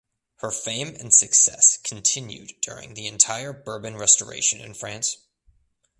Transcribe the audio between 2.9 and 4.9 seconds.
the entire Bourbon Restoration in